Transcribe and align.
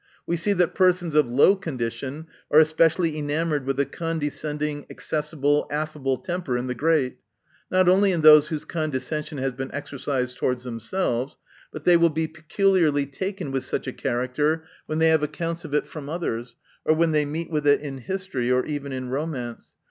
We 0.25 0.35
see 0.35 0.53
that 0.53 0.73
persons 0.73 1.13
of 1.13 1.29
low 1.29 1.55
condition 1.55 2.25
are 2.49 2.59
especially 2.59 3.15
enamored 3.19 3.67
with 3.67 3.79
a 3.79 3.85
condescending, 3.85 4.87
accessible, 4.89 5.67
affable 5.69 6.17
temper 6.17 6.57
in 6.57 6.65
the 6.65 6.73
great; 6.73 7.19
not 7.69 7.87
only 7.87 8.11
in 8.11 8.21
those 8.21 8.47
whose 8.47 8.65
condescension 8.65 9.37
has 9.37 9.51
been 9.51 9.69
exercised 9.73 10.37
towards 10.39 10.63
themselves; 10.63 11.37
but 11.71 11.83
they 11.83 11.97
will 11.97 12.09
be 12.09 12.27
peculiarly 12.27 13.05
taken 13.05 13.51
with 13.51 13.63
such 13.63 13.85
a 13.85 13.93
character 13.93 14.63
when 14.87 14.97
they 14.97 15.09
have 15.09 15.21
accounts 15.21 15.65
of 15.65 15.75
it 15.75 15.85
from 15.85 16.09
others, 16.09 16.55
or 16.83 16.95
when 16.95 17.11
they 17.11 17.23
meet 17.25 17.51
with 17.51 17.67
it 17.67 17.79
in 17.81 17.99
history 17.99 18.51
or 18.51 18.65
even 18.65 18.91
in 18.91 19.09
romance. 19.09 19.75